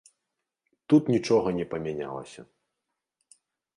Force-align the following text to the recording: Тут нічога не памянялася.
Тут 0.93 1.11
нічога 1.15 1.53
не 1.59 1.65
памянялася. 1.73 2.41